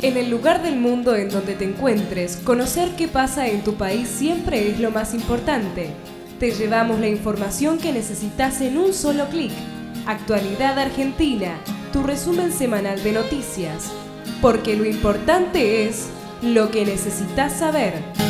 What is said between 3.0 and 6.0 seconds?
pasa en tu país siempre es lo más importante.